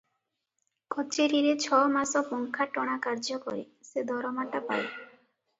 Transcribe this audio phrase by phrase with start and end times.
[0.95, 4.83] କଚେରିରେ ଛ ମାସ ପଙ୍ଖା ଟଣା କାର୍ଯ୍ୟ କରେ, ସେ ଦରମାଟା ପାଏ।